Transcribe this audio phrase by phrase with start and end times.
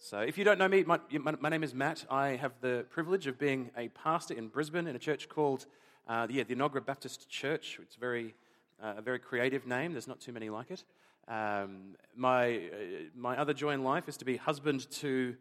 [0.00, 2.04] So, if you don't know me, my, my, name is Matt.
[2.08, 5.66] I have the privilege of being a pastor in Brisbane in a church called
[6.06, 7.80] uh, the, yeah, the Enoggera Baptist Church.
[7.82, 8.36] It's very,
[8.80, 10.84] uh, a very creative name, there's not too many like it.
[11.26, 12.60] Um, my, uh,
[13.16, 15.34] my other joy in life is to be husband to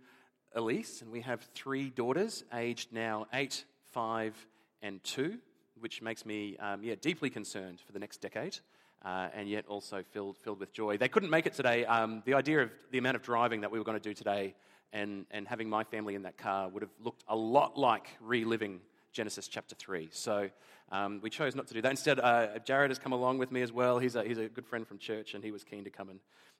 [0.55, 4.33] Elise, and we have three daughters, aged now eight, five,
[4.81, 5.37] and two,
[5.79, 8.57] which makes me um, yeah, deeply concerned for the next decade
[9.03, 10.97] uh, and yet also filled, filled with joy.
[10.97, 11.85] They couldn't make it today.
[11.85, 14.55] Um, the idea of the amount of driving that we were going to do today
[14.93, 18.79] and, and having my family in that car would have looked a lot like reliving
[19.11, 20.09] Genesis chapter 3.
[20.11, 20.49] So
[20.91, 21.91] um, we chose not to do that.
[21.91, 23.99] Instead, uh, Jared has come along with me as well.
[23.99, 26.19] He's a, he's a good friend from church, and he was keen to come and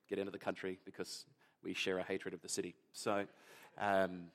[0.10, 1.26] get into the country because
[1.64, 2.76] we share a hatred of the city.
[2.94, 3.26] So.
[3.80, 4.32] Um,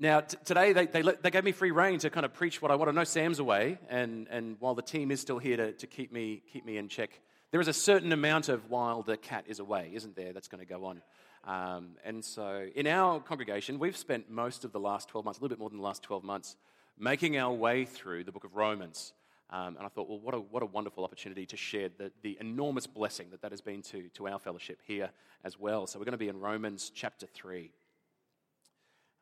[0.00, 2.70] now, t- today they, they, they, gave me free reign to kind of preach what
[2.70, 3.04] I want to know.
[3.04, 6.66] Sam's away, and, and while the team is still here to, to keep, me, keep
[6.66, 7.20] me in check,
[7.52, 10.58] there is a certain amount of while the cat is away, isn't there, that's going
[10.58, 11.02] to go on.
[11.44, 15.42] Um, and so in our congregation, we've spent most of the last 12 months, a
[15.42, 16.56] little bit more than the last 12 months,
[16.98, 19.12] making our way through the book of Romans.
[19.50, 22.36] Um, and I thought, well, what a, what a wonderful opportunity to share the, the
[22.40, 25.10] enormous blessing that that has been to, to our fellowship here
[25.44, 25.86] as well.
[25.86, 27.70] So we're going to be in Romans chapter 3.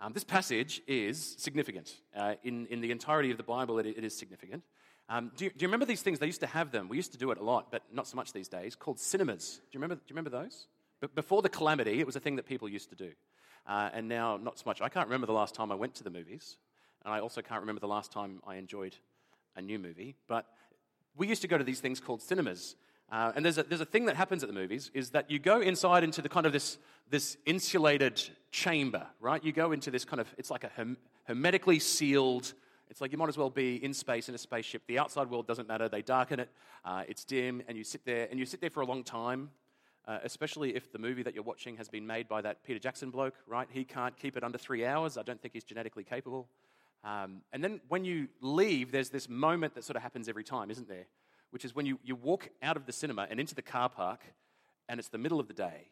[0.02, 1.94] Um, this passage is significant.
[2.16, 4.64] Uh, in, in the entirety of the Bible, it, it is significant.
[5.08, 6.18] Um, do, you, do, you, remember these things?
[6.18, 6.88] They used to have them.
[6.88, 9.60] We used to do it a lot, but not so much these days, called cinemas.
[9.70, 10.66] Do you remember, do you remember those?
[11.00, 13.12] But before the calamity, it was a thing that people used to do.
[13.64, 14.82] Uh, and now, not so much.
[14.82, 16.56] I can't remember the last time I went to the movies,
[17.04, 18.96] and I also can't remember the last time I enjoyed
[19.54, 20.16] a new movie.
[20.26, 20.46] But
[21.16, 22.74] we used to go to these things called cinemas.
[23.12, 25.38] Uh, and there's a, there's a thing that happens at the movies is that you
[25.38, 26.78] go inside into the kind of this,
[27.10, 29.44] this insulated chamber, right?
[29.44, 32.54] You go into this kind of, it's like a herm- hermetically sealed,
[32.88, 34.82] it's like you might as well be in space in a spaceship.
[34.86, 35.88] The outside world doesn't matter.
[35.88, 36.50] They darken it.
[36.84, 39.50] Uh, it's dim, and you sit there, and you sit there for a long time.
[40.06, 43.10] Uh, especially if the movie that you're watching has been made by that Peter Jackson
[43.10, 43.68] bloke, right?
[43.70, 45.16] He can't keep it under three hours.
[45.16, 46.48] I don't think he's genetically capable.
[47.04, 50.70] Um, and then when you leave, there's this moment that sort of happens every time,
[50.70, 51.06] isn't there?
[51.52, 54.20] Which is when you, you walk out of the cinema and into the car park,
[54.88, 55.88] and it's the middle of the day.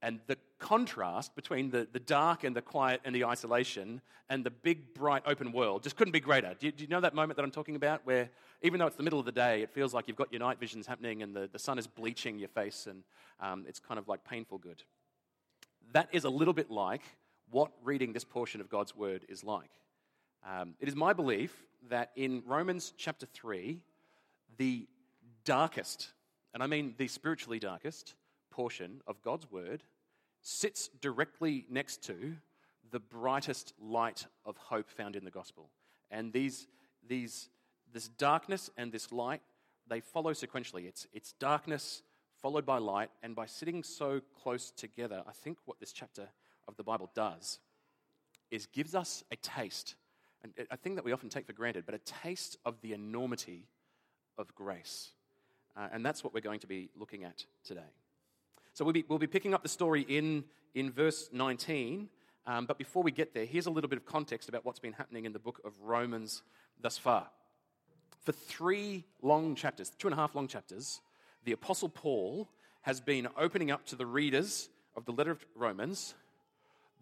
[0.00, 4.50] And the contrast between the, the dark and the quiet and the isolation and the
[4.50, 6.54] big, bright, open world just couldn't be greater.
[6.58, 8.28] Do you, do you, know that moment that I'm talking about where,
[8.62, 10.60] even though it's the middle of the day, it feels like you've got your night
[10.60, 13.02] visions happening and the, the sun is bleaching your face and
[13.40, 14.82] um, it's kind of like painful good?
[15.92, 17.02] That is a little bit like
[17.50, 19.70] what reading this portion of God's word is like.
[20.46, 23.80] Um, it is my belief that in Romans chapter 3,
[24.56, 24.86] the
[25.44, 26.12] darkest,
[26.52, 28.14] and I mean the spiritually darkest
[28.50, 29.82] portion of God's word
[30.42, 32.36] sits directly next to
[32.90, 35.70] the brightest light of hope found in the gospel.
[36.10, 36.68] And these,
[37.06, 37.48] these,
[37.92, 39.40] this darkness and this light,
[39.88, 40.86] they follow sequentially.
[40.86, 42.02] It's, it's darkness
[42.40, 46.28] followed by light, and by sitting so close together, I think what this chapter
[46.68, 47.58] of the Bible does
[48.50, 49.94] is gives us a taste,
[50.42, 53.66] and a thing that we often take for granted, but a taste of the enormity
[54.38, 55.10] of grace.
[55.76, 57.80] Uh, and that's what we're going to be looking at today.
[58.72, 62.08] So we'll be, we'll be picking up the story in, in verse 19.
[62.46, 64.92] Um, but before we get there, here's a little bit of context about what's been
[64.92, 66.42] happening in the book of Romans
[66.80, 67.28] thus far.
[68.24, 71.00] For three long chapters, two and a half long chapters,
[71.44, 72.48] the Apostle Paul
[72.82, 76.14] has been opening up to the readers of the letter of Romans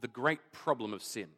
[0.00, 1.28] the great problem of sin.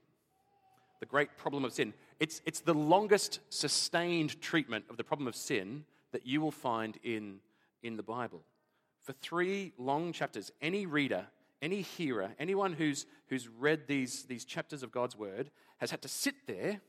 [1.00, 1.92] The great problem of sin.
[2.24, 6.98] It's, it's the longest sustained treatment of the problem of sin that you will find
[7.02, 7.40] in,
[7.82, 8.40] in the Bible.
[9.02, 11.26] For three long chapters, any reader,
[11.60, 16.08] any hearer, anyone who's, who's read these, these chapters of God's Word has had to
[16.08, 16.80] sit there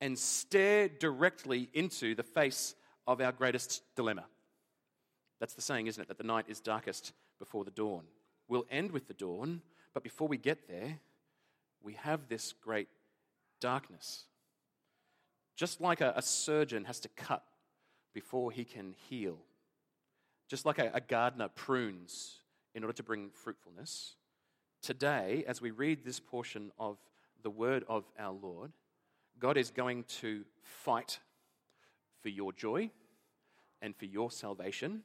[0.00, 2.74] and stare directly into the face
[3.06, 4.24] of our greatest dilemma.
[5.38, 6.08] That's the saying, isn't it?
[6.08, 8.02] That the night is darkest before the dawn.
[8.48, 9.62] We'll end with the dawn,
[9.94, 10.98] but before we get there,
[11.84, 12.88] we have this great
[13.60, 14.24] darkness.
[15.60, 17.44] Just like a, a surgeon has to cut
[18.14, 19.36] before he can heal,
[20.48, 22.38] just like a, a gardener prunes
[22.74, 24.14] in order to bring fruitfulness,
[24.80, 26.96] today, as we read this portion of
[27.42, 28.72] the word of our Lord,
[29.38, 31.18] God is going to fight
[32.22, 32.90] for your joy
[33.82, 35.02] and for your salvation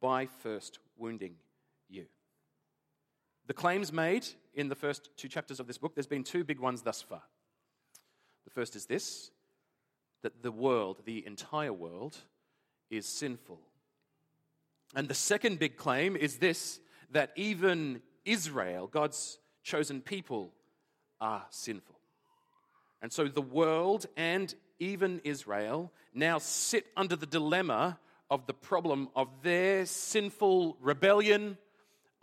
[0.00, 1.36] by first wounding
[1.88, 2.06] you.
[3.46, 6.58] The claims made in the first two chapters of this book, there's been two big
[6.58, 7.22] ones thus far.
[8.44, 9.30] The first is this
[10.24, 12.16] that the world, the entire world,
[12.90, 13.60] is sinful.
[14.96, 16.80] And the second big claim is this
[17.10, 20.50] that even Israel, God's chosen people,
[21.20, 21.94] are sinful.
[23.02, 27.98] And so the world and even Israel now sit under the dilemma
[28.30, 31.58] of the problem of their sinful rebellion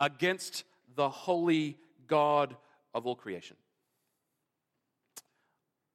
[0.00, 0.64] against
[0.96, 1.78] the holy
[2.08, 2.56] God
[2.92, 3.56] of all creation.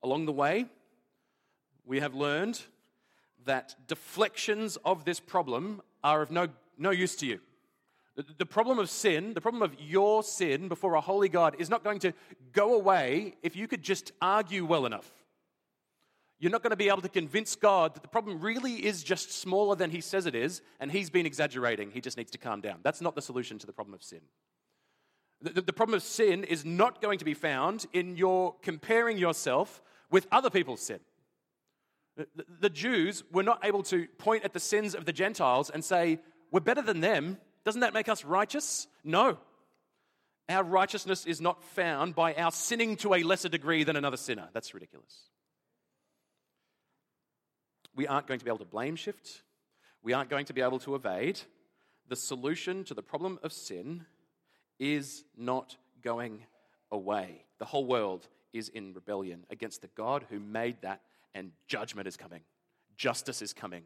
[0.02, 0.68] Along the way,
[1.88, 2.62] we have learned
[3.46, 6.48] that deflections of this problem are of no,
[6.78, 7.40] no use to you.
[8.38, 11.84] The, problem of sin, the problem of your sin before a holy God, is not
[11.84, 12.14] going to
[12.52, 15.10] go away if you could just argue well enough.
[16.40, 19.32] You're not going to be able to convince God that the problem really is just
[19.32, 21.92] smaller than He says it is, and He's been exaggerating.
[21.92, 22.80] He just needs to calm down.
[22.82, 24.22] That's not the solution to the problem of sin.
[25.42, 29.84] The, the problem of sin is not going to be found in your comparing yourself
[30.10, 31.00] with other people's sin.
[32.60, 36.20] The, Jews were not able to point at the sins of the Gentiles and say,
[36.52, 37.38] We're better than them.
[37.64, 38.88] Doesn't that make us righteous?
[39.04, 39.38] No.
[40.50, 44.48] Our righteousness is not found by our sinning to a lesser degree than another sinner.
[44.54, 45.30] That's ridiculous.
[47.96, 49.42] We aren't going to be able to blame shift.
[50.02, 51.40] We aren't going to be able to evade.
[52.08, 54.06] The solution to the problem of sin
[54.80, 56.46] is not going
[56.92, 57.44] away.
[57.60, 61.02] The whole world is in rebellion against the God who made that,
[61.34, 62.42] and judgment is coming.
[62.96, 63.84] Justice is coming.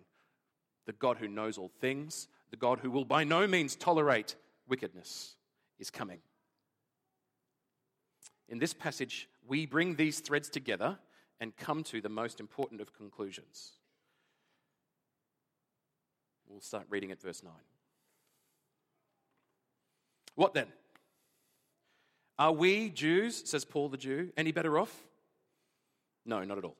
[0.86, 4.36] The God who knows all things, the God who will by no means tolerate
[4.68, 5.36] wickedness,
[5.80, 6.20] is coming.
[8.50, 10.98] In this passage, we bring these threads together
[11.40, 13.74] and come to the most important of conclusions.
[16.48, 17.52] We'll start reading at verse 9.
[20.36, 20.68] What then?
[22.38, 24.94] Are we Jews, says Paul the Jew, any better off?
[26.26, 26.76] No, not at all.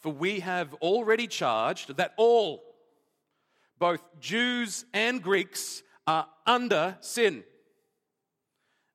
[0.00, 2.62] For we have already charged that all,
[3.78, 7.44] both Jews and Greeks, are under sin.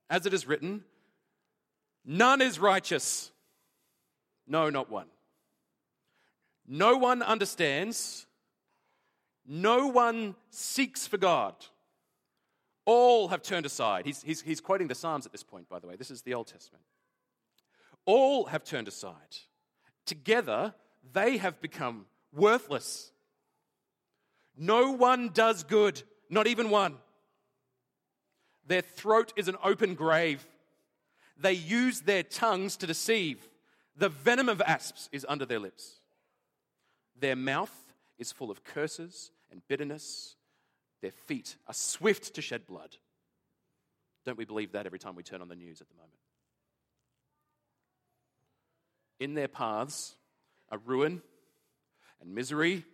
[0.10, 0.84] As it is written,
[2.04, 3.32] none is righteous.
[4.48, 5.08] No, not one.
[6.68, 8.26] No one understands.
[9.48, 11.54] No one seeks for God.
[12.86, 14.06] All have turned aside.
[14.06, 15.96] He's, he's, he's quoting the Psalms at this point, by the way.
[15.96, 16.84] This is the Old Testament.
[18.06, 19.38] All have turned aside.
[20.06, 20.74] Together,
[21.14, 23.12] they have become worthless.
[24.58, 26.96] No one does good, not even one.
[28.68, 30.46] Their throat is an open grave.
[31.38, 33.48] They use their tongues to deceive.
[33.98, 36.00] The venom of asps is under their lips.
[37.20, 37.74] Their mouth
[38.18, 40.36] is full of curses and bitterness.
[41.02, 42.98] Their feet are swift to shed blood.
[44.26, 46.14] Don't we believe that every time we turn on the news at the moment?
[49.20, 50.16] In their paths
[50.72, 51.22] are ruin
[52.22, 52.86] and misery,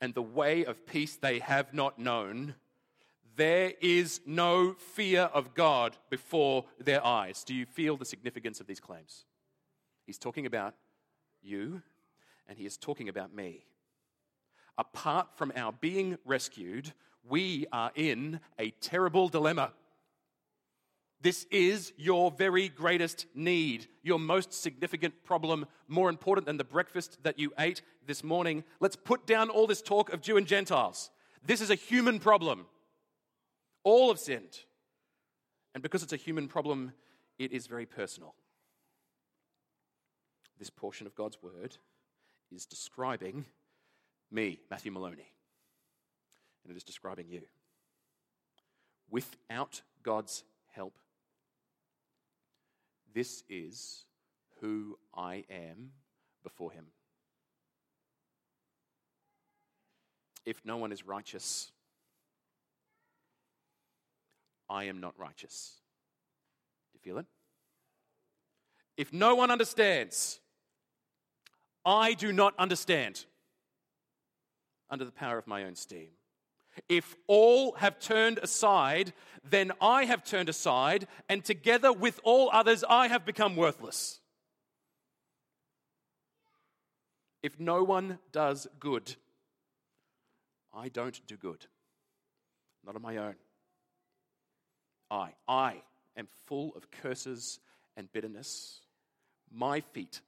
[0.00, 2.54] and the way of peace they have not known.
[3.36, 7.44] There is no fear of God before their eyes.
[7.44, 9.24] Do you feel the significance of these claims?
[10.04, 10.74] He's talking about
[11.40, 11.82] you,
[12.48, 13.64] and he is talking about me.
[14.76, 16.92] Apart from our being rescued,
[17.26, 19.72] we are in a terrible dilemma.
[21.22, 27.18] This is your very greatest need, your most significant problem, more important than the breakfast
[27.22, 28.64] that you ate this morning.
[28.80, 31.10] Let's put down all this talk of Jew and Gentiles.
[31.44, 32.66] This is a human problem.
[33.84, 34.58] All have sinned.
[35.74, 36.92] And because it's a human problem,
[37.38, 38.34] it is very personal.
[40.58, 41.76] This portion of God's word
[42.50, 43.46] is describing
[44.30, 45.32] me, Matthew Maloney
[46.62, 47.42] and it is describing you.
[49.10, 50.98] Without God's help,
[53.14, 54.04] this is
[54.60, 55.90] who I am
[56.42, 56.86] before Him.
[60.44, 61.70] If no one is righteous,
[64.68, 65.76] I am not righteous.
[66.92, 67.26] Do you feel it?
[68.96, 70.40] If no one understands,
[71.84, 73.24] I do not understand
[74.90, 76.08] under the power of my own steam.
[76.88, 79.12] If all have turned aside,
[79.44, 84.20] then I have turned aside, and together with all others, I have become worthless.
[87.42, 89.16] If no one does good,
[90.72, 91.66] I don't do good.
[92.84, 93.34] Not on my own.
[95.10, 95.82] I, I
[96.16, 97.60] am full of curses
[97.96, 98.80] and bitterness.
[99.52, 100.20] My feet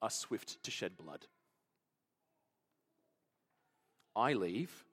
[0.00, 1.26] are swift to shed blood.
[4.16, 4.84] I leave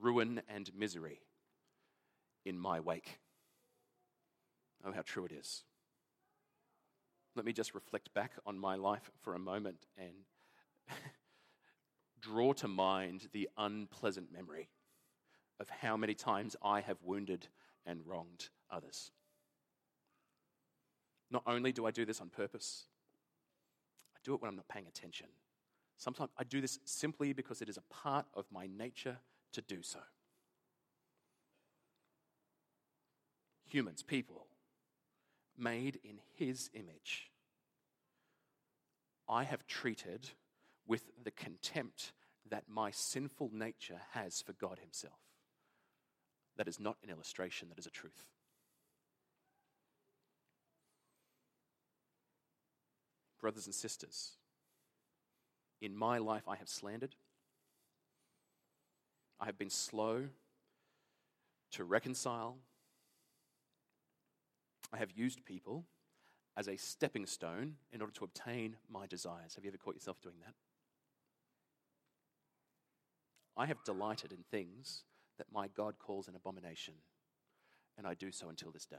[0.00, 1.20] ruin and misery
[2.44, 3.18] in my wake.
[4.84, 5.64] Oh, how true it is.
[7.34, 10.14] Let me just reflect back on my life for a moment and
[12.20, 14.68] draw to mind the unpleasant memory
[15.60, 17.48] of how many times I have wounded
[17.84, 19.10] and wronged others.
[21.30, 22.84] Not only do I do this on purpose,
[24.14, 25.26] I do it when I'm not paying attention.
[25.96, 29.18] Sometimes I do this simply because it is a part of my nature
[29.56, 30.00] to do so.
[33.64, 34.46] Humans, people,
[35.56, 37.30] made in his image,
[39.26, 40.28] I have treated
[40.86, 42.12] with the contempt
[42.50, 45.18] that my sinful nature has for God himself.
[46.58, 48.24] That is not an illustration, that is a truth.
[53.40, 54.32] Brothers and sisters,
[55.80, 57.14] in my life I have slandered.
[59.40, 60.24] I have been slow
[61.72, 62.56] to reconcile.
[64.92, 65.84] I have used people
[66.56, 69.54] as a stepping stone in order to obtain my desires.
[69.54, 70.54] Have you ever caught yourself doing that?
[73.56, 75.04] I have delighted in things
[75.38, 76.94] that my God calls an abomination,
[77.98, 78.96] and I do so until this day.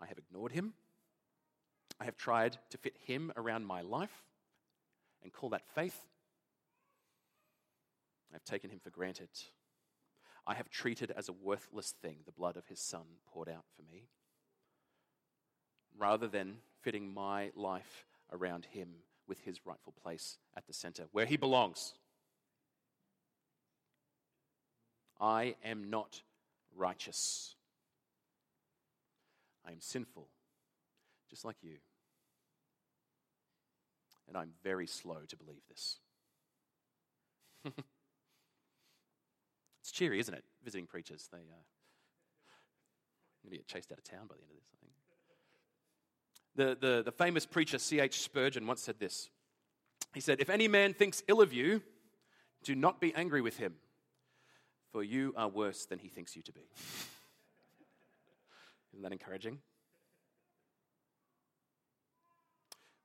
[0.00, 0.74] I have ignored him.
[2.00, 4.22] I have tried to fit him around my life
[5.22, 6.06] and call that faith.
[8.34, 9.30] I've taken him for granted.
[10.46, 13.82] I have treated as a worthless thing the blood of his son poured out for
[13.90, 14.08] me,
[15.96, 18.88] rather than fitting my life around him
[19.26, 21.94] with his rightful place at the center, where he belongs.
[25.20, 26.22] I am not
[26.76, 27.56] righteous.
[29.66, 30.28] I am sinful,
[31.28, 31.76] just like you.
[34.28, 35.98] And I'm very slow to believe this.
[39.88, 40.44] it's cheery, isn't it?
[40.62, 41.30] Visiting preachers.
[41.32, 41.56] They, uh,
[43.42, 44.92] going to get chased out of town by the end of this, I think.
[46.80, 48.20] The, the, the famous preacher C.H.
[48.20, 49.30] Spurgeon once said this.
[50.12, 51.80] He said, If any man thinks ill of you,
[52.64, 53.76] do not be angry with him,
[54.92, 56.60] for you are worse than he thinks you to be.
[58.92, 59.60] Isn't that encouraging?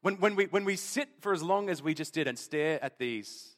[0.01, 2.83] When, when, we, when we sit for as long as we just did and stare
[2.83, 3.55] at these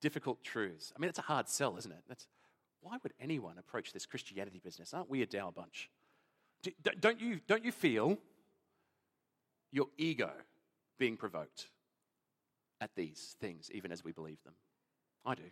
[0.00, 2.04] difficult truths, I mean, it's a hard sell, isn't it?
[2.08, 2.28] That's,
[2.82, 4.92] why would anyone approach this Christianity business?
[4.92, 5.88] Aren't we a dour bunch?
[6.62, 6.70] Do,
[7.00, 8.18] don't, you, don't you feel
[9.70, 10.30] your ego
[10.98, 11.68] being provoked
[12.80, 14.54] at these things, even as we believe them?
[15.24, 15.42] I do.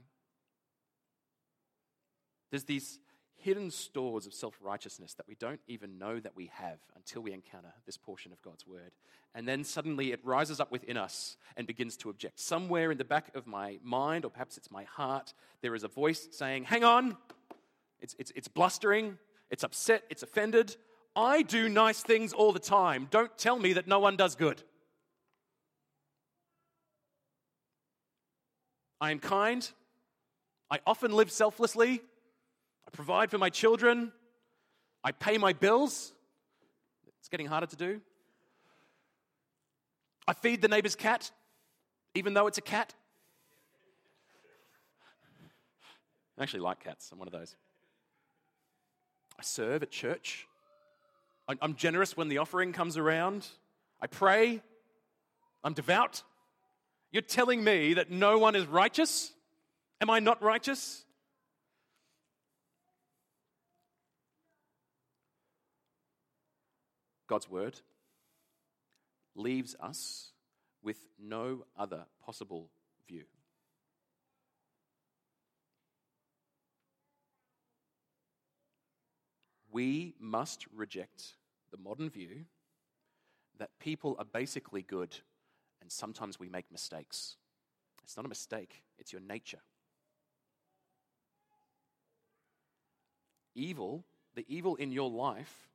[2.51, 2.99] There's these
[3.43, 7.33] hidden stores of self righteousness that we don't even know that we have until we
[7.33, 8.93] encounter this portion of God's word.
[9.35, 12.41] And then suddenly it rises up within us and begins to object.
[12.41, 15.89] Somewhere in the back of my mind, or perhaps it's my heart, there is a
[15.89, 17.17] voice saying, Hang on!
[18.01, 19.19] It's, it's, it's blustering,
[19.51, 20.77] it's upset, it's offended.
[21.15, 23.09] I do nice things all the time.
[23.11, 24.63] Don't tell me that no one does good.
[29.01, 29.69] I am kind.
[30.71, 32.03] I often live selflessly.
[32.91, 34.11] I provide for my children.
[35.05, 36.13] I pay my bills.
[37.21, 38.01] It's getting harder to do.
[40.27, 41.31] I feed the neighbor's cat,
[42.17, 42.93] even though it's a cat.
[46.37, 47.11] I actually like cats.
[47.13, 47.55] I'm one of those.
[49.39, 50.49] I serve at church.
[51.63, 53.47] I'm generous when the offering comes around.
[54.01, 54.63] I pray.
[55.63, 56.25] I'm devout.
[57.13, 59.33] You're telling me that no one is righteous?
[60.01, 61.05] Am I not righteous?
[67.31, 67.79] God's word
[69.37, 70.33] leaves us
[70.83, 72.71] with no other possible
[73.07, 73.23] view.
[79.71, 81.35] We must reject
[81.71, 82.47] the modern view
[83.61, 85.17] that people are basically good
[85.81, 87.37] and sometimes we make mistakes.
[88.03, 89.61] It's not a mistake, it's your nature.
[93.55, 95.70] Evil, the evil in your life,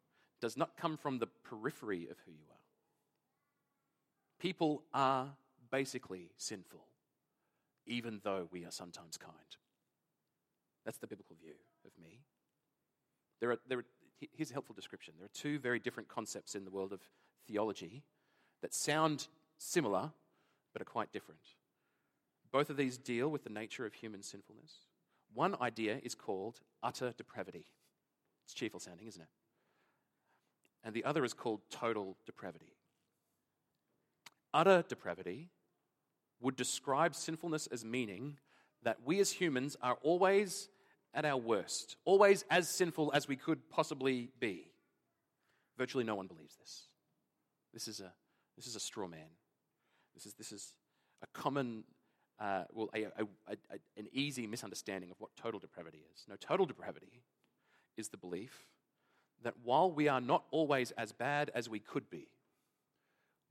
[0.46, 2.66] does not come from the periphery of who you are.
[4.40, 5.30] People are
[5.72, 6.86] basically sinful,
[7.88, 9.58] even though we are sometimes kind.
[10.86, 12.20] That's the biblical view of me.
[13.40, 13.86] There are, there are,
[14.36, 15.16] here's a helpful description.
[15.18, 17.02] There are two very different concepts in the world of
[17.48, 18.04] theology
[18.62, 20.12] that sound similar
[20.74, 21.42] but are quite different.
[22.52, 24.74] Both of these deal with the nature of human sinfulness.
[25.34, 27.66] One idea is called utter depravity.
[28.44, 29.30] It's cheerful sounding, isn't it?
[30.86, 32.77] And the other is called total depravity.
[34.54, 35.50] Utter depravity
[36.39, 38.38] would describe sinfulness as meaning
[38.84, 40.70] that we as humans are always
[41.13, 44.68] at our worst, always as sinful as we could possibly be.
[45.77, 46.84] Virtually no one believes this.
[47.74, 48.13] This is a,
[48.56, 49.27] this is a straw man.
[50.13, 50.74] This is, this is
[51.24, 51.84] a common,
[52.39, 53.56] uh, well, a, a, a,
[53.98, 56.25] an easy misunderstanding of what total depravity is.
[56.30, 57.24] No, total depravity
[57.98, 58.65] is the belief
[59.44, 62.27] that while we are not always as bad as we could be,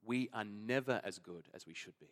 [0.05, 2.11] we are never as good as we should be.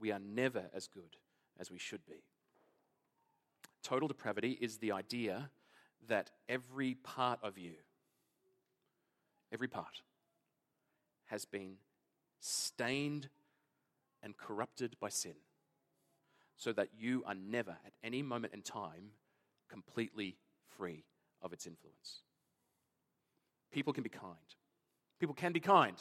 [0.00, 1.16] We are never as good
[1.58, 2.22] as we should be.
[3.82, 5.50] Total depravity is the idea
[6.08, 7.74] that every part of you,
[9.52, 10.02] every part,
[11.26, 11.76] has been
[12.40, 13.28] stained
[14.22, 15.34] and corrupted by sin,
[16.56, 19.10] so that you are never, at any moment in time,
[19.68, 20.36] completely
[20.76, 21.04] free
[21.40, 22.22] of its influence.
[23.72, 24.36] People can be kind.
[25.20, 25.96] People can be kind.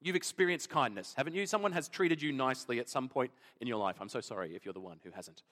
[0.00, 1.46] You've experienced kindness, haven't you?
[1.46, 3.30] Someone has treated you nicely at some point
[3.60, 3.96] in your life.
[4.00, 5.42] I'm so sorry if you're the one who hasn't.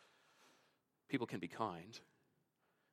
[1.09, 1.99] People can be kind,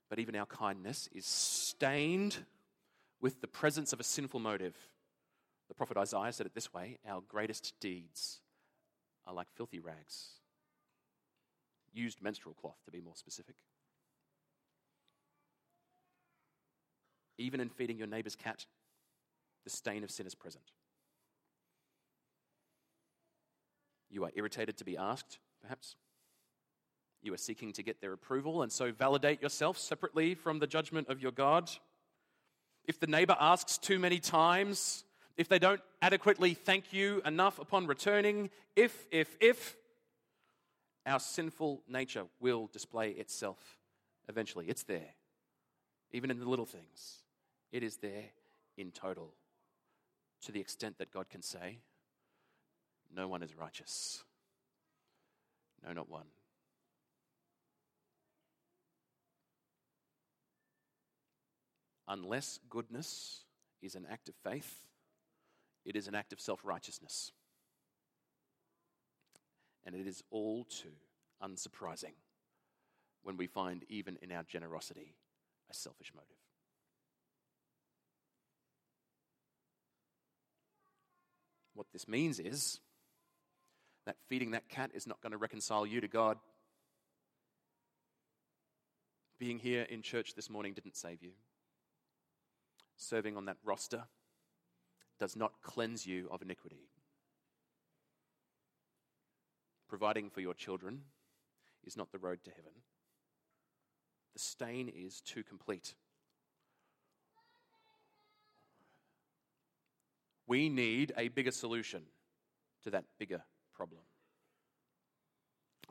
[0.09, 2.37] but even our kindness is stained
[3.21, 4.75] with the presence of a sinful motive.
[5.67, 8.39] The prophet Isaiah said it this way Our greatest deeds
[9.27, 10.29] are like filthy rags,
[11.93, 13.55] used menstrual cloth to be more specific.
[17.39, 18.65] Even in feeding your neighbor's cat,
[19.63, 20.65] the stain of sin is present.
[24.11, 25.95] You are irritated to be asked, perhaps.
[27.21, 31.07] You are seeking to get their approval and so validate yourself separately from the judgment
[31.07, 31.71] of your God.
[32.85, 35.05] If the neighbor asks too many times,
[35.37, 39.77] if they don't adequately thank you enough upon returning, if, if, if,
[41.05, 43.57] our sinful nature will display itself
[44.27, 44.65] eventually.
[44.67, 45.13] It's there,
[46.11, 47.23] even in the little things.
[47.71, 48.25] It is there
[48.77, 49.33] in total
[50.43, 51.79] to the extent that God can say,
[53.13, 54.23] No one is righteous.
[55.85, 56.25] No, not one.
[62.07, 63.43] Unless goodness
[63.81, 64.87] is an act of faith,
[65.85, 67.31] it is an act of self righteousness.
[69.85, 70.89] And it is all too
[71.41, 72.15] unsurprising
[73.23, 75.15] when we find, even in our generosity,
[75.69, 76.48] a selfish motive.
[81.79, 82.81] What this means is
[84.05, 86.37] that feeding that cat is not going to reconcile you to God.
[89.39, 91.31] Being here in church this morning didn't save you.
[92.97, 94.03] Serving on that roster
[95.21, 96.89] does not cleanse you of iniquity.
[99.87, 101.03] Providing for your children
[101.85, 102.73] is not the road to heaven.
[104.33, 105.95] The stain is too complete.
[110.49, 112.01] We need a bigger solution
[112.83, 114.01] to that bigger problem.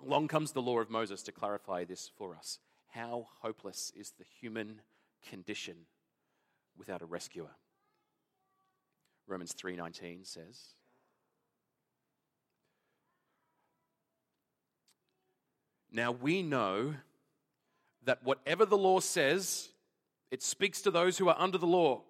[0.04, 2.58] Along comes the law of Moses to clarify this for us.
[2.88, 4.80] How hopeless is the human
[5.30, 5.76] condition
[6.76, 7.54] without a rescuer?
[9.28, 10.74] Romans 3:19 says,
[15.92, 16.96] Now we know
[18.02, 19.68] that whatever the law says,
[20.32, 22.02] it speaks to those who are under the law,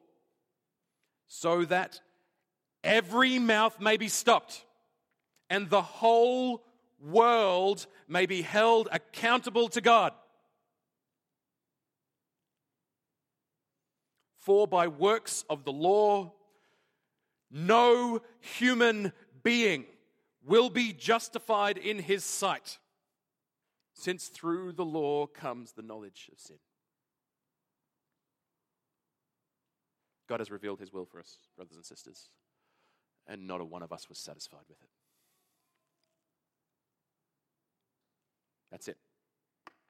[1.26, 2.00] so that
[2.82, 4.64] every mouth may be stopped,
[5.50, 6.64] and the whole
[7.00, 10.12] world may be held accountable to God.
[14.38, 16.32] For by works of the law,
[17.50, 19.12] no human
[19.42, 19.84] being
[20.44, 22.78] will be justified in his sight,
[23.94, 26.56] since through the law comes the knowledge of sin.
[30.28, 32.30] God has revealed his will for us, brothers and sisters
[33.28, 34.88] and not a one of us was satisfied with it.
[38.70, 38.96] That's it.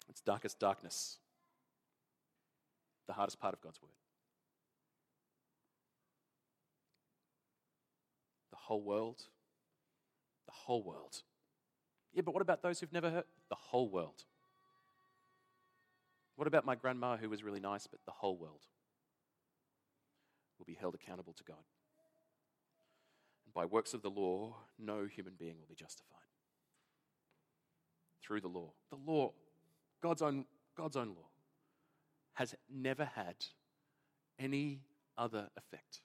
[0.09, 1.18] It's darkest darkness.
[3.07, 3.92] The hardest part of God's word.
[8.51, 9.22] The whole world.
[10.46, 11.22] The whole world.
[12.12, 13.24] Yeah, but what about those who've never heard?
[13.48, 14.24] The whole world.
[16.37, 18.66] What about my grandma who was really nice, but the whole world
[20.59, 21.64] will be held accountable to God?
[23.54, 26.18] By works of the law, no human being will be justified.
[28.22, 28.72] Through the law.
[28.90, 29.32] The law,
[30.02, 30.44] God's own,
[30.76, 31.28] God's own law,
[32.34, 33.37] has never had
[34.38, 34.80] any
[35.16, 36.02] other effect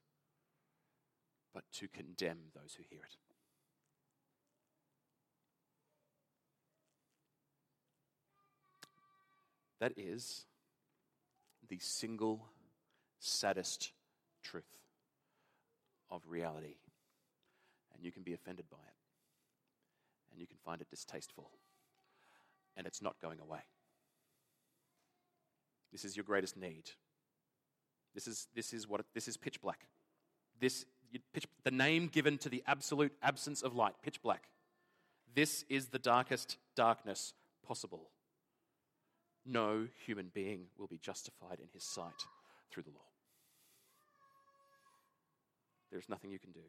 [1.54, 3.18] but to condemn those who hear it.
[9.80, 10.46] That is
[11.68, 12.48] the single
[13.20, 13.92] saddest
[14.42, 14.64] truth
[16.10, 16.76] of reality
[17.96, 18.96] and you can be offended by it.
[20.32, 21.52] And you can find it distasteful.
[22.76, 23.60] And it's not going away.
[25.92, 26.90] This is your greatest need.
[28.16, 29.86] This is, this is, what, this is pitch black.
[30.60, 30.86] This,
[31.34, 34.50] pitch, the name given to the absolute absence of light, pitch black.
[35.36, 37.34] This is the darkest darkness
[37.66, 38.10] possible.
[39.46, 42.24] No human being will be justified in his sight
[42.72, 43.06] through the law.
[45.92, 46.62] There's nothing you can do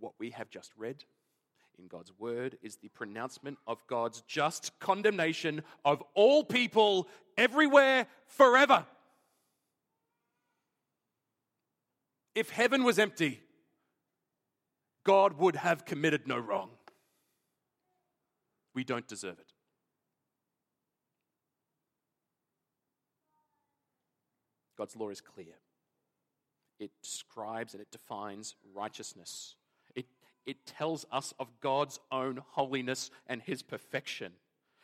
[0.00, 1.04] what we have just read
[1.78, 8.84] in God's word is the pronouncement of God's just condemnation of all people everywhere forever.
[12.34, 13.40] If heaven was empty,
[15.04, 16.70] God would have committed no wrong.
[18.74, 19.52] We don't deserve it.
[24.78, 25.58] God's law is clear.
[26.78, 29.56] It describes and it defines righteousness.
[30.46, 34.32] It, tells us of God's own holiness and his perfection.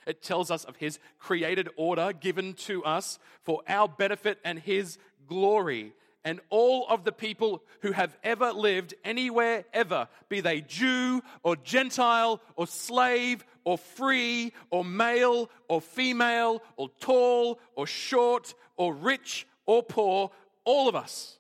[0.06, 4.98] It tells us of his created order given to us for our benefit and his
[5.26, 5.92] glory.
[6.24, 11.56] And all of the people who have ever lived anywhere, ever, be they Jew or
[11.56, 19.46] Gentile or slave or free or male or female or tall or short or rich
[19.66, 20.30] or poor,
[20.64, 21.38] all of us.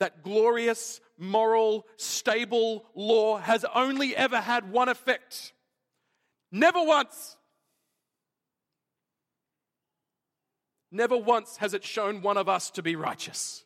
[0.00, 5.52] That glorious, moral, stable law has only ever had one effect.
[6.52, 7.36] Never once.
[10.90, 13.64] Never once has it shown one of us to be righteous.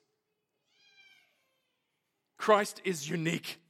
[2.37, 3.61] Christ is unique.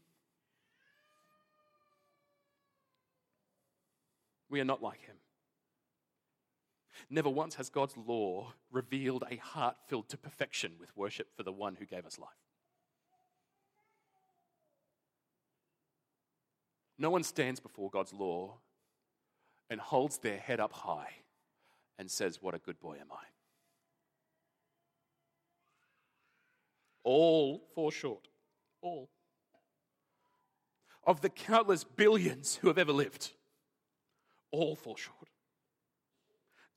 [4.49, 5.17] We are not like him.
[7.11, 11.53] Never once has God's law revealed a heart filled to perfection with worship for the
[11.53, 12.31] one who gave us life.
[17.03, 18.59] No one stands before God's law
[19.69, 21.11] and holds their head up high
[21.99, 23.25] and says, What a good boy am I.
[27.03, 28.29] All fall short.
[28.83, 29.11] All.
[31.05, 33.33] Of the countless billions who have ever lived,
[34.53, 35.29] all fall short.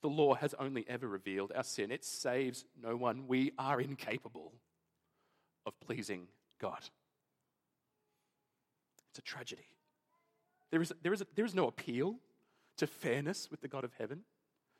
[0.02, 1.92] The law has only ever revealed our sin.
[1.92, 3.28] It saves no one.
[3.28, 4.54] We are incapable
[5.68, 6.82] of pleasing God.
[9.12, 9.68] It's a tragedy.
[10.72, 12.16] There is, there, is a, there is no appeal
[12.78, 14.22] to fairness with the God of heaven.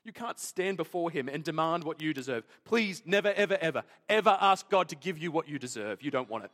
[0.04, 2.44] You can't stand before Him and demand what you deserve.
[2.64, 6.02] Please, never, ever, ever, ever ask God to give you what you deserve.
[6.02, 6.50] You don't want it.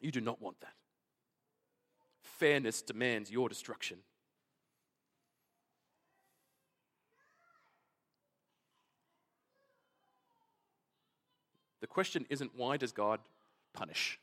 [0.00, 0.74] You do not want that.
[2.22, 3.98] Fairness demands your destruction.
[11.80, 13.20] The question isn't why does God
[13.72, 14.18] punish?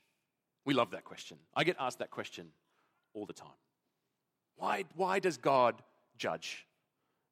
[0.64, 1.38] We love that question.
[1.54, 2.48] I get asked that question
[3.14, 3.48] all the time.
[4.56, 5.82] Why, why does God
[6.16, 6.66] judge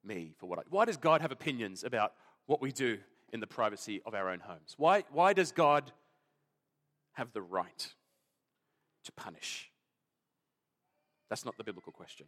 [0.03, 2.13] me for what I why does God have opinions about
[2.45, 2.97] what we do
[3.33, 4.75] in the privacy of our own homes?
[4.77, 5.91] Why, why does God
[7.13, 7.93] have the right
[9.03, 9.69] to punish?
[11.29, 12.27] That's not the biblical question.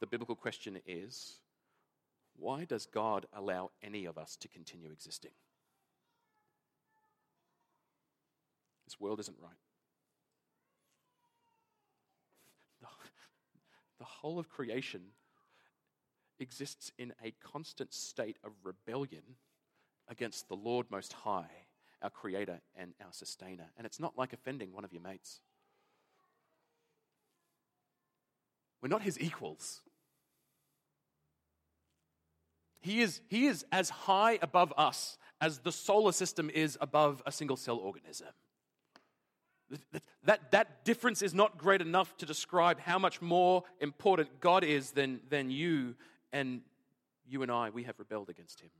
[0.00, 1.38] The biblical question is
[2.36, 5.30] why does God allow any of us to continue existing?
[8.84, 9.52] This world isn't right.
[12.80, 12.88] The,
[14.02, 15.00] the whole of creation
[16.40, 19.22] exists in a constant state of rebellion
[20.08, 21.46] against the Lord Most High,
[22.02, 23.70] our Creator and our Sustainer.
[23.76, 25.40] And it's not like offending one of your mates.
[28.82, 29.82] We're not His equals.
[32.80, 37.30] He is, he is as high above us as the solar system is above a
[37.30, 38.26] single cell organism.
[40.24, 44.92] That, that difference is not great enough to describe how much more important God is
[44.92, 45.96] than, than you
[46.32, 46.60] and
[47.26, 47.70] you and I.
[47.70, 48.70] We have rebelled against him.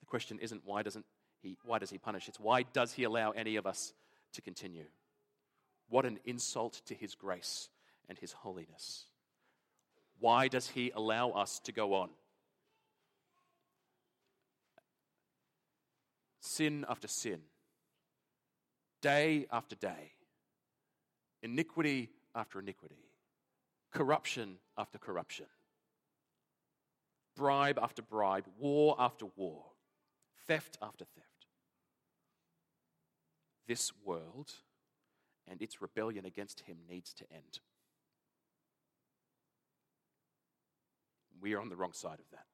[0.00, 1.06] The question isn't why, doesn't
[1.40, 2.28] he, why does he punish?
[2.28, 3.94] It's why does he allow any of us
[4.34, 4.84] to continue?
[5.88, 7.68] What an insult to his grace
[8.08, 9.06] and his holiness.
[10.18, 12.10] Why does he allow us to go on?
[16.40, 17.40] Sin after sin,
[19.04, 20.12] day after day,
[21.42, 23.04] iniquity after iniquity,
[23.92, 25.44] corruption after corruption,
[27.36, 29.62] bribe after bribe, war after war,
[30.46, 31.46] theft after theft.
[33.68, 34.52] This world
[35.46, 37.60] and its rebellion against him needs to end.
[41.42, 42.46] We are on the wrong side of that.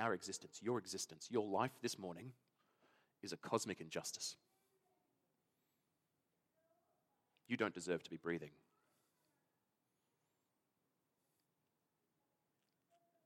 [0.00, 2.30] Our existence, your existence, your life this morning
[3.24, 4.36] is a cosmic injustice.
[7.52, 8.52] You don't deserve to be breathing.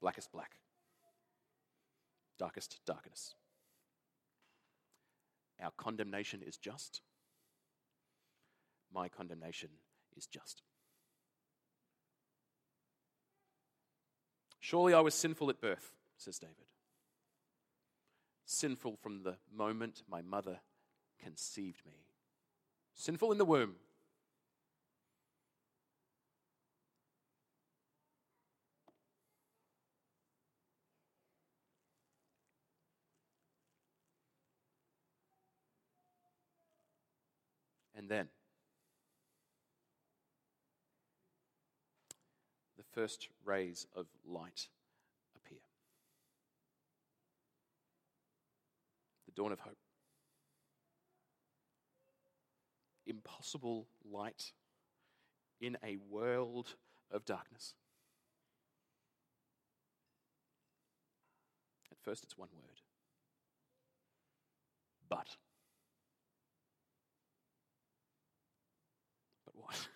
[0.01, 0.57] Blackest black,
[2.37, 3.37] darkest darkness.
[5.63, 7.03] Our condemnation is just.
[8.93, 9.69] My condemnation
[10.17, 10.63] is just.
[14.59, 16.67] Surely I was sinful at birth, says David.
[18.45, 20.59] sinful from the moment my mother
[21.23, 22.09] conceived me.
[22.93, 23.77] Sinful in the womb.
[38.07, 38.29] And then,
[42.79, 44.69] the first rays of light
[45.35, 45.59] appear.
[49.27, 49.79] The dawn of hope.
[53.09, 54.53] Impossible light
[55.61, 56.77] in a world
[57.11, 57.75] of darkness.
[61.91, 62.83] At first, it's one word.
[65.09, 65.27] But.
[69.57, 69.89] what?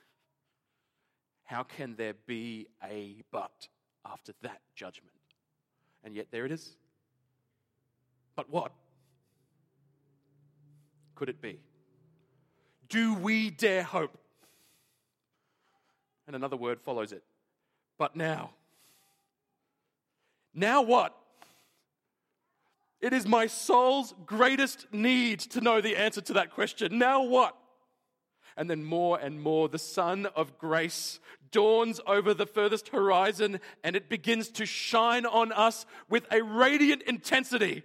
[1.50, 3.66] How can there be a but
[4.06, 5.16] after that judgment?
[6.04, 6.76] And yet there it is.
[8.36, 8.70] But what?
[11.16, 11.58] Could it be?
[12.88, 14.16] Do we dare hope?
[16.28, 17.24] And another word follows it.
[17.98, 18.50] But now.
[20.54, 21.16] Now what?
[23.00, 26.96] It is my soul's greatest need to know the answer to that question.
[26.96, 27.56] Now what?
[28.56, 33.96] And then more and more the sun of grace dawns over the furthest horizon and
[33.96, 37.82] it begins to shine on us with a radiant intensity.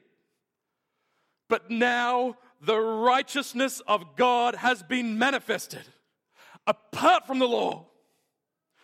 [1.50, 5.84] But now the righteousness of God has been manifested
[6.68, 7.88] apart from the law.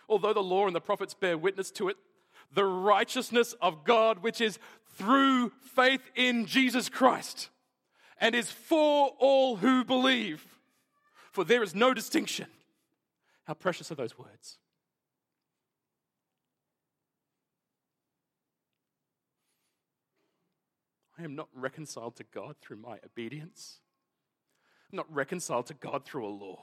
[0.08, 1.96] Although the law and the prophets bear witness to it,
[2.54, 4.58] the righteousness of God, which is
[4.94, 7.48] through faith in Jesus Christ
[8.18, 10.46] and is for all who believe
[11.32, 12.46] for there is no distinction.
[13.44, 14.58] How precious are those words?
[21.18, 23.78] I am not reconciled to God through my obedience.
[24.90, 26.62] I'm not reconciled to God through a law.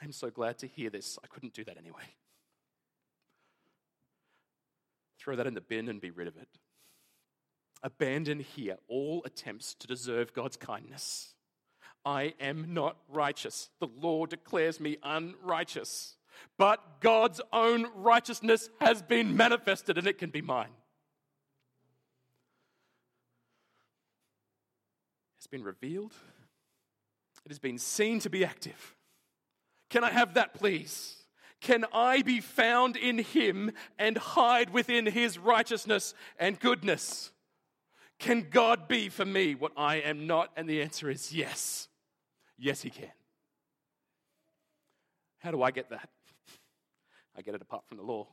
[0.00, 1.18] I'm so glad to hear this.
[1.22, 2.02] I couldn't do that anyway.
[5.18, 6.48] Throw that in the bin and be rid of it.
[7.82, 11.34] Abandon here all attempts to deserve God's kindness.
[12.04, 13.70] I am not righteous.
[13.80, 16.16] The law declares me unrighteous.
[16.58, 20.70] But God's own righteousness has been manifested and it can be mine.
[25.38, 26.14] It's been revealed,
[27.44, 28.94] it has been seen to be active.
[29.90, 31.16] Can I have that, please?
[31.60, 37.30] Can I be found in Him and hide within His righteousness and goodness?
[38.18, 40.50] Can God be for me what I am not?
[40.56, 41.88] And the answer is yes.
[42.62, 43.10] Yes, He can.
[45.40, 46.08] How do I get that?
[47.36, 48.28] I get it apart from the law.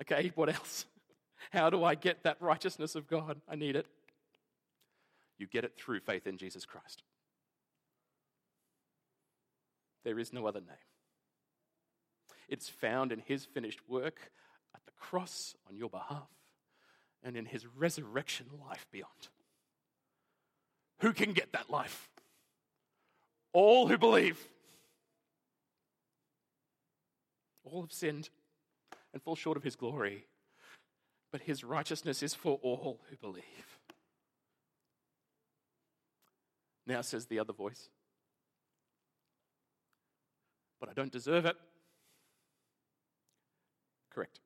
[0.00, 0.86] Okay, what else?
[1.50, 3.40] How do I get that righteousness of God?
[3.48, 3.86] I need it.
[5.36, 7.02] You get it through faith in Jesus Christ.
[10.04, 10.76] There is no other name.
[12.48, 14.30] It's found in his finished work
[14.76, 16.28] at the cross on your behalf
[17.24, 19.28] and in his resurrection life beyond.
[21.00, 22.13] Who can get that life?
[23.54, 24.38] All who believe.
[27.64, 28.28] All have sinned
[29.14, 30.26] and fall short of his glory,
[31.32, 33.78] but his righteousness is for all who believe.
[36.86, 37.88] Now says the other voice,
[40.78, 41.56] but I don't deserve it.
[44.10, 44.40] Correct.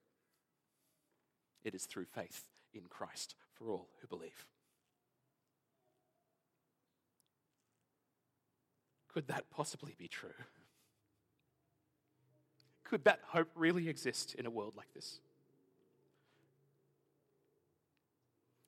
[1.65, 4.47] It is through faith in Christ for all who believe.
[9.13, 10.31] Could that possibly be true?
[12.85, 15.21] Could that hope really exist in a world like this?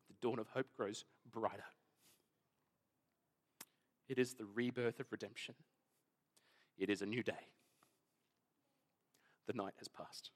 [0.08, 1.64] The dawn of hope grows brighter.
[4.08, 5.54] It is the rebirth of redemption.
[6.76, 7.48] It is a new day.
[9.46, 10.30] The night has passed.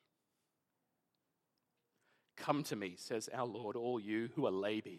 [2.36, 4.90] Come to me, says our Lord, all you who are labor,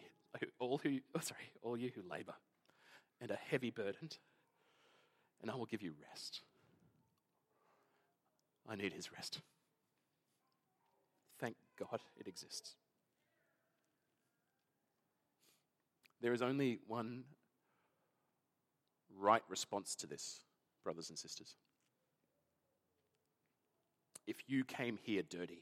[0.60, 2.34] all who oh, sorry, all you who labor
[3.22, 4.18] and are heavy burdened,
[5.46, 6.42] and I will give you rest.
[8.68, 9.42] I need his rest.
[11.40, 12.74] Thank God it exists.
[16.20, 17.26] There is only one
[19.16, 20.40] right response to this,
[20.84, 21.58] brothers and sisters.
[24.26, 25.62] If you came here dirty,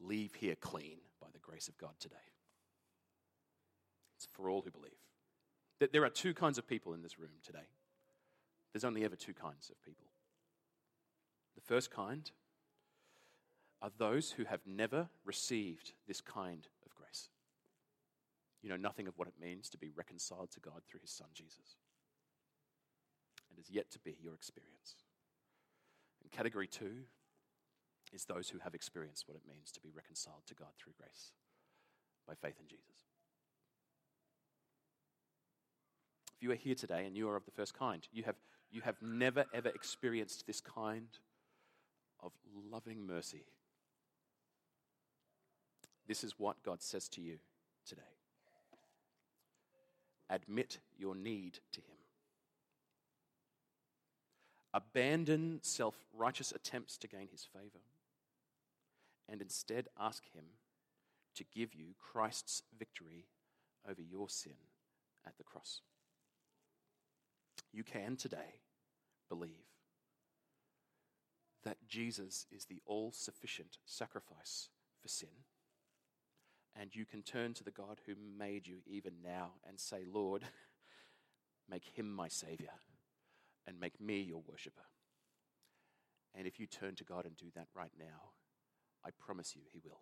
[0.00, 2.16] leave here clean by the grace of God today.
[4.16, 4.90] It's for all who believe.
[5.78, 7.68] That there are two kinds of people in this room today.
[8.72, 10.06] There's only ever two kinds of people.
[11.54, 12.30] The first kind
[13.82, 17.28] are those who have never received this kind of grace.
[18.62, 21.28] You know nothing of what it means to be reconciled to God through his Son
[21.34, 21.76] Jesus.
[23.50, 24.96] And is yet to be your experience.
[26.22, 27.04] And category two
[28.12, 31.32] is those who have experienced what it means to be reconciled to God through grace
[32.26, 33.06] by faith in Jesus.
[36.36, 38.36] If you are here today and you are of the first kind, you have,
[38.70, 41.08] you have never ever experienced this kind
[42.22, 42.32] of
[42.70, 43.44] loving mercy.
[46.06, 47.38] This is what God says to you
[47.86, 48.02] today.
[50.28, 51.96] Admit your need to Him.
[54.72, 57.82] Abandon self righteous attempts to gain His favor
[59.28, 60.44] and instead ask Him
[61.36, 63.26] to give you Christ's victory
[63.88, 64.52] over your sin
[65.26, 65.82] at the cross.
[67.72, 68.60] You can today
[69.28, 69.70] believe
[71.64, 74.68] that Jesus is the all sufficient sacrifice
[75.00, 75.28] for sin.
[76.80, 80.44] And you can turn to the God who made you even now and say, Lord,
[81.68, 82.70] make him my Savior
[83.66, 84.86] and make me your worshiper.
[86.34, 88.30] And if you turn to God and do that right now,
[89.04, 90.00] I promise you he will.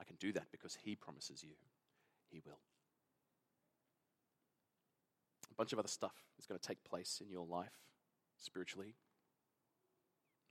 [0.00, 1.54] I can do that because he promises you
[2.30, 2.58] he will.
[5.62, 7.70] Bunch of other stuff is going to take place in your life
[8.36, 8.96] spiritually.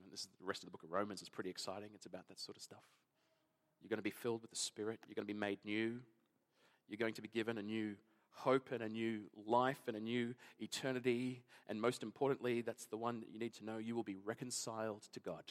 [0.01, 1.89] And this is the rest of the book of Romans is pretty exciting.
[1.93, 2.85] It's about that sort of stuff.
[3.81, 5.01] You're going to be filled with the Spirit.
[5.05, 5.99] You're going to be made new.
[6.87, 7.95] You're going to be given a new
[8.29, 11.43] hope and a new life and a new eternity.
[11.67, 15.01] And most importantly, that's the one that you need to know you will be reconciled
[15.11, 15.43] to God.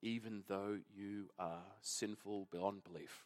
[0.00, 3.24] Even though you are sinful beyond belief,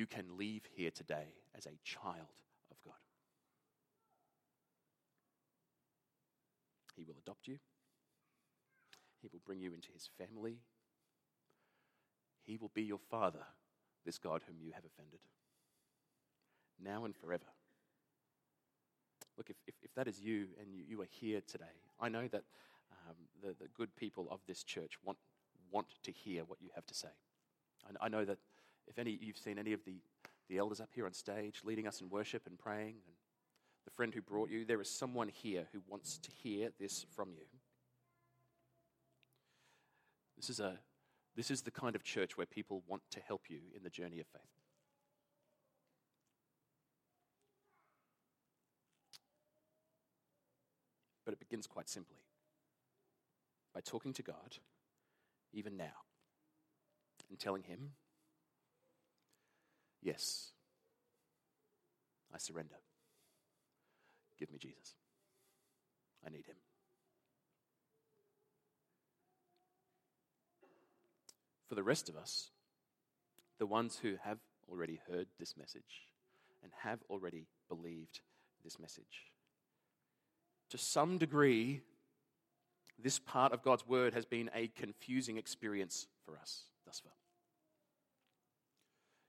[0.00, 2.32] you can leave here today as a child
[2.70, 2.94] of God.
[6.96, 7.58] He will adopt you.
[9.20, 10.56] He will bring you into his family.
[12.44, 13.44] He will be your father,
[14.06, 15.20] this God whom you have offended,
[16.82, 17.44] now and forever.
[19.36, 22.26] Look, if, if, if that is you and you, you, are here today, I know
[22.28, 22.44] that
[23.06, 25.18] um, the, the good people of this church want,
[25.70, 27.08] want to hear what you have to say.
[27.84, 28.38] I, I know that
[28.90, 29.94] if any you've seen any of the,
[30.48, 33.16] the elders up here on stage leading us in worship and praying, and
[33.84, 37.30] the friend who brought you, there is someone here who wants to hear this from
[37.30, 37.46] you.
[40.36, 40.78] This is, a,
[41.36, 44.20] this is the kind of church where people want to help you in the journey
[44.20, 44.42] of faith.
[51.24, 52.24] But it begins quite simply
[53.72, 54.58] by talking to God,
[55.52, 56.04] even now,
[57.28, 57.92] and telling Him,
[60.02, 60.52] Yes,
[62.32, 62.76] I surrender.
[64.38, 64.94] Give me Jesus.
[66.26, 66.56] I need him.
[71.68, 72.50] For the rest of us,
[73.58, 74.38] the ones who have
[74.70, 76.06] already heard this message
[76.62, 78.20] and have already believed
[78.64, 79.30] this message,
[80.70, 81.82] to some degree,
[82.98, 87.12] this part of God's word has been a confusing experience for us thus far.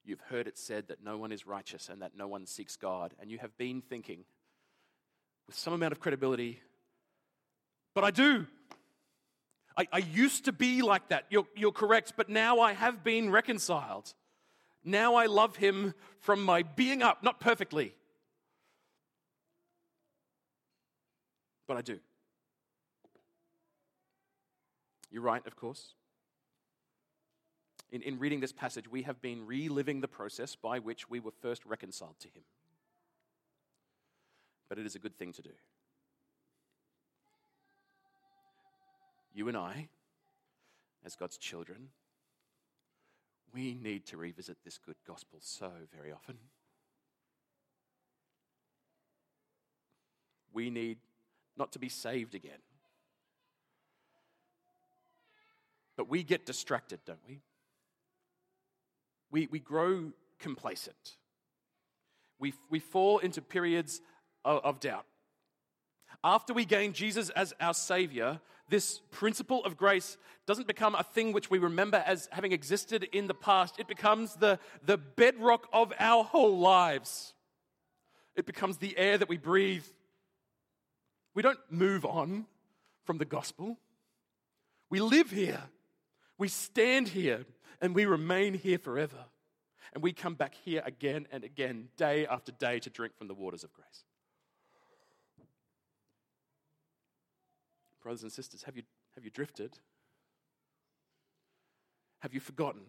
[0.04, 3.14] You've heard it said that no one is righteous and that no one seeks God.
[3.20, 4.26] And you have been thinking,
[5.48, 6.60] with some amount of credibility,
[7.94, 8.48] but I do.
[9.78, 11.26] I, I used to be like that.
[11.30, 14.14] You're, you're correct, but now I have been reconciled.
[14.84, 17.94] Now I love him from my being up, not perfectly,
[21.68, 22.00] but I do.
[25.12, 25.94] You're right, of course
[27.92, 31.32] in, in reading this passage, we have been reliving the process by which we were
[31.42, 32.44] first reconciled to Him.
[34.70, 35.50] But it is a good thing to do.
[39.34, 39.90] You and I,
[41.06, 41.90] as God's children,
[43.54, 46.38] we need to revisit this good gospel so very often.
[50.54, 50.98] We need
[51.58, 52.60] not to be saved again.
[55.98, 57.42] But we get distracted, don't we?
[59.32, 61.16] We, we grow complacent.
[62.40, 64.02] We, we fall into periods
[64.44, 65.06] of, of doubt.
[66.24, 71.34] After we gain Jesus as our Savior, this principle of grace doesn't become a thing
[71.34, 73.76] which we remember as having existed in the past.
[73.80, 77.34] It becomes the, the bedrock of our whole lives.
[78.36, 79.86] It becomes the air that we breathe.
[81.34, 82.46] We don't move on
[83.06, 83.78] from the gospel.
[84.90, 85.62] We live here.
[86.38, 87.46] We stand here
[87.82, 89.26] and we remain here forever.
[89.94, 93.34] And we come back here again and again, day after day, to drink from the
[93.34, 94.06] waters of grace.
[98.02, 98.84] Brothers and sisters, have you,
[99.16, 99.78] have you drifted?
[102.20, 102.82] Have you forgotten?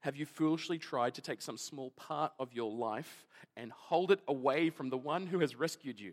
[0.00, 3.26] Have you foolishly tried to take some small part of your life
[3.56, 6.12] and hold it away from the one who has rescued you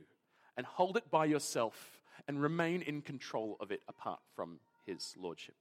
[0.57, 5.55] and hold it by yourself and remain in control of it apart from his lordship?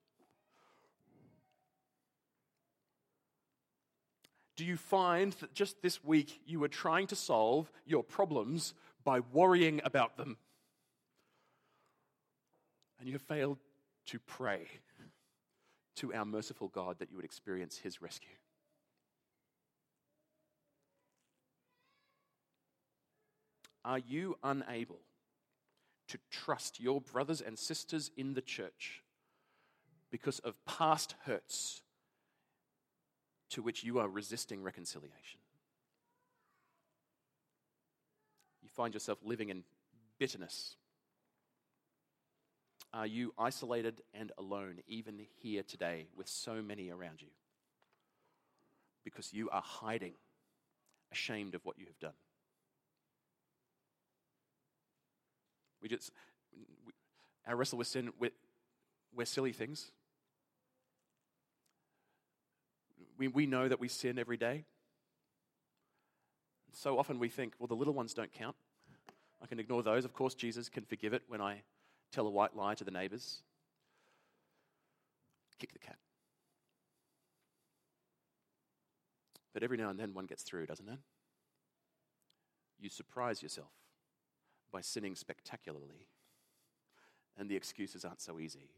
[4.61, 9.21] Do you find that just this week you were trying to solve your problems by
[9.21, 10.37] worrying about them?
[12.99, 13.57] And you have failed
[14.09, 14.67] to pray
[15.97, 18.37] to our merciful God that you would experience his rescue.
[23.83, 25.01] Are you unable
[26.09, 29.03] to trust your brothers and sisters in the church
[30.11, 31.81] because of past hurts
[33.51, 35.41] to which you are resisting reconciliation?
[38.63, 39.65] You find yourself living in
[40.19, 40.77] bitterness
[42.93, 47.29] are you isolated and alone, even here today, with so many around you?
[49.05, 50.15] Because you are hiding,
[51.13, 52.19] ashamed of what you have done.
[55.81, 56.11] We just,
[56.85, 56.93] we,
[57.47, 58.33] our wrestle with sin, we're,
[59.15, 59.93] we're silly things.
[63.21, 64.65] We, we know that we sin every day.
[66.73, 68.57] So often we think, well, the little ones don't count.
[69.43, 70.07] I can ignore those.
[70.07, 71.61] Of course, Jesus can forgive it when I
[72.13, 73.43] tell a white lie to the neighbors,
[75.59, 75.99] kick the cat.
[79.53, 80.99] But every now and then one gets through, doesn't it?
[82.81, 83.73] You surprise yourself
[84.73, 86.09] by sinning spectacularly,
[87.37, 88.71] and the excuses aren't so easy.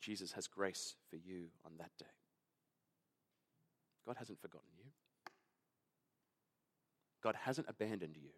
[0.00, 2.06] Jesus has grace for you on that day.
[4.06, 4.90] God hasn't forgotten you.
[7.22, 8.30] God hasn't abandoned you.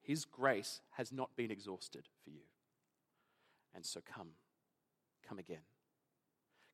[0.00, 2.46] His grace has not been exhausted for you.
[3.74, 4.28] And so come,
[5.28, 5.66] come again.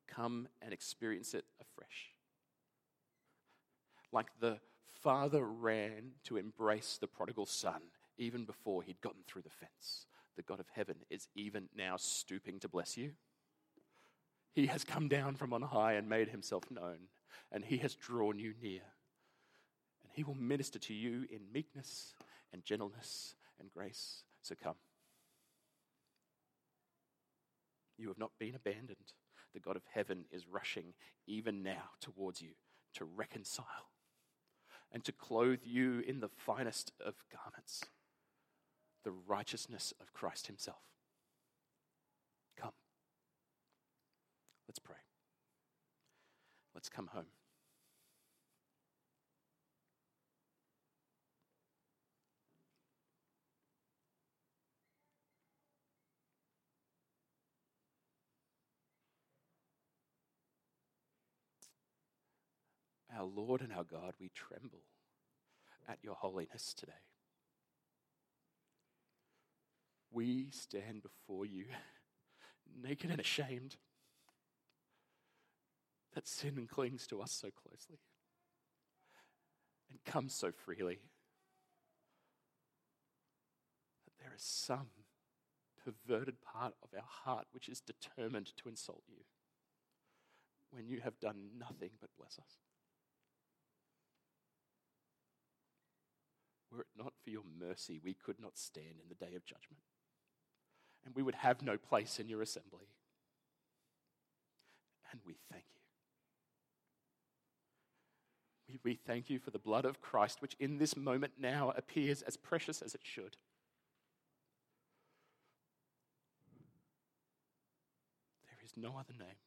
[0.07, 2.13] Come and experience it afresh.
[4.11, 4.59] Like the
[5.01, 7.81] father ran to embrace the prodigal son
[8.17, 10.05] even before he'd gotten through the fence.
[10.35, 13.11] The God of heaven is even now stooping to bless you.
[14.53, 17.09] He has come down from on high and made himself known,
[17.51, 18.81] and he has drawn you near.
[20.03, 22.13] And he will minister to you in meekness
[22.53, 24.23] and gentleness and grace.
[24.41, 24.75] So come.
[27.97, 29.13] You have not been abandoned.
[29.53, 30.93] The God of heaven is rushing
[31.27, 32.51] even now towards you
[32.95, 33.89] to reconcile
[34.91, 37.83] and to clothe you in the finest of garments,
[39.03, 40.83] the righteousness of Christ Himself.
[42.57, 42.71] Come.
[44.67, 44.95] Let's pray.
[46.85, 47.25] Let's come home.
[63.17, 64.83] Our Lord and our God, we tremble
[65.89, 66.91] at your holiness today.
[70.11, 71.65] We stand before you
[72.83, 73.77] naked and ashamed
[76.15, 77.99] that sin clings to us so closely
[79.89, 80.99] and comes so freely.
[84.05, 84.87] That there is some
[85.83, 89.23] perverted part of our heart which is determined to insult you
[90.71, 92.57] when you have done nothing but bless us.
[96.71, 99.83] Were it not for your mercy, we could not stand in the day of judgment.
[101.05, 102.87] And we would have no place in your assembly.
[105.11, 105.84] And we thank you.
[108.69, 112.21] We, we thank you for the blood of Christ, which in this moment now appears
[112.21, 113.37] as precious as it should.
[118.47, 119.37] There is no other name.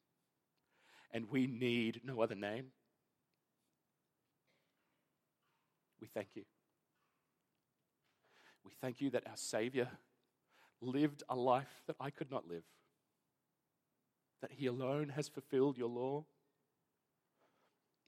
[1.12, 2.66] And we need no other name.
[6.00, 6.44] We thank you.
[8.64, 9.88] We thank you that our Savior
[10.80, 12.62] lived a life that I could not live,
[14.42, 16.24] that He alone has fulfilled your law,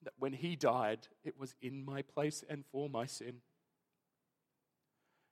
[0.03, 3.37] that when He died, it was in my place and for my sin.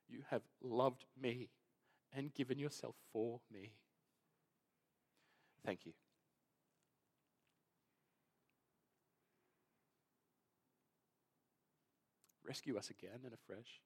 [0.07, 1.49] You have loved me
[2.13, 3.73] and given yourself for me.
[5.65, 5.93] Thank you.
[12.43, 13.81] Rescue us again and afresh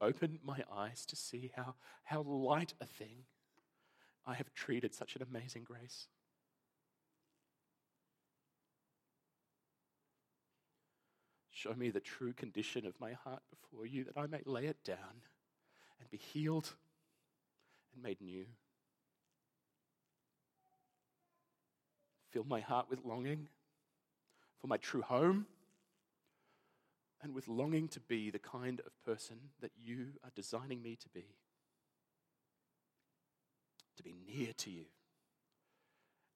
[0.00, 1.74] Open my eyes to see how,
[2.04, 3.24] how light a thing
[4.26, 6.08] I have treated such an amazing grace.
[11.56, 14.84] Show me the true condition of my heart before you that I may lay it
[14.84, 15.22] down
[15.98, 16.74] and be healed
[17.94, 18.44] and made new.
[22.36, 23.48] fill my heart with longing
[24.60, 25.46] for my true home
[27.22, 31.08] and with longing to be the kind of person that you are designing me to
[31.08, 31.24] be.
[33.96, 34.84] To be near to you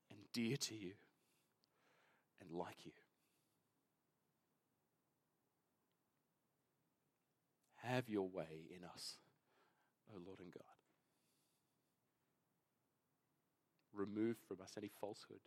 [0.08, 0.92] and dear to you
[2.40, 2.92] and like you.
[7.90, 9.16] Have your way in us,
[10.14, 10.62] O Lord and God.
[13.92, 15.40] Remove from us any falsehood,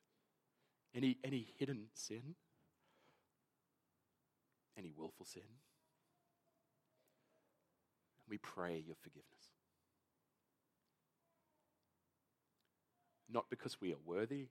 [0.93, 2.35] any, any hidden sin,
[4.77, 5.43] any willful sin.
[8.25, 9.53] And we pray your forgiveness.
[13.31, 14.47] Not because we are worthy,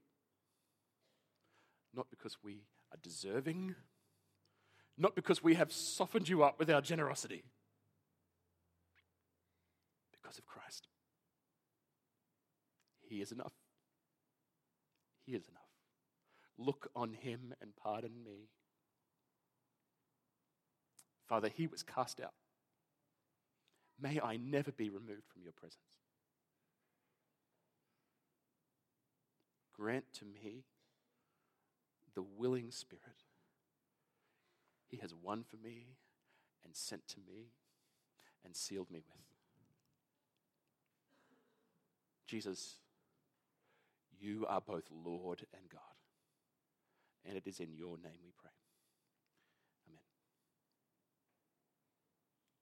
[1.95, 3.75] not because we are deserving,
[4.97, 7.45] not because we have softened you up with our generosity,
[10.33, 10.89] because of Christ.
[13.03, 13.53] He is enough.
[15.27, 15.63] He is enough.
[16.57, 18.49] Look on him and pardon me.
[21.29, 22.33] Father, he was cast out.
[24.01, 25.77] May I never be removed from your presence.
[29.77, 30.65] Grant to me
[32.15, 33.25] the willing spirit
[34.89, 35.97] he has won for me
[36.65, 37.53] and sent to me
[38.45, 39.32] and sealed me with.
[42.33, 42.77] Jesus,
[44.19, 45.83] you are both Lord and God.
[47.27, 48.62] And it is in your name we pray.